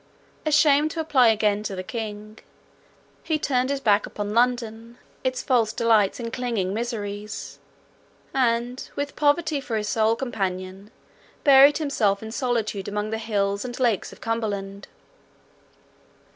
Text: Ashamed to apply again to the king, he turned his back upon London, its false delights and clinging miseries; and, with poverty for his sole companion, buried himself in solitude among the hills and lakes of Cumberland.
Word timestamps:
Ashamed 0.47 0.89
to 0.89 0.99
apply 0.99 1.27
again 1.27 1.61
to 1.61 1.75
the 1.75 1.83
king, 1.83 2.39
he 3.21 3.37
turned 3.37 3.69
his 3.69 3.79
back 3.79 4.07
upon 4.07 4.33
London, 4.33 4.97
its 5.23 5.43
false 5.43 5.71
delights 5.71 6.19
and 6.19 6.33
clinging 6.33 6.73
miseries; 6.73 7.59
and, 8.33 8.89
with 8.95 9.15
poverty 9.15 9.61
for 9.61 9.77
his 9.77 9.89
sole 9.89 10.15
companion, 10.15 10.89
buried 11.43 11.77
himself 11.77 12.23
in 12.23 12.31
solitude 12.31 12.87
among 12.87 13.11
the 13.11 13.19
hills 13.19 13.63
and 13.63 13.79
lakes 13.79 14.11
of 14.11 14.19
Cumberland. 14.21 14.87